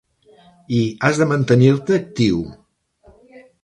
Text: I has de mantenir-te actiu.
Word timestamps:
I 0.77 0.79
has 1.09 1.21
de 1.23 1.29
mantenir-te 1.33 2.01
actiu. 2.01 2.43